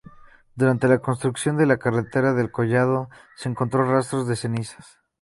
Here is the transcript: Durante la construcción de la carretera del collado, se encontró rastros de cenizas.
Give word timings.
Durante 0.55 0.87
la 0.87 0.97
construcción 0.97 1.57
de 1.57 1.67
la 1.67 1.77
carretera 1.77 2.33
del 2.33 2.49
collado, 2.49 3.11
se 3.35 3.49
encontró 3.49 3.83
rastros 3.83 4.27
de 4.27 4.35
cenizas. 4.35 4.97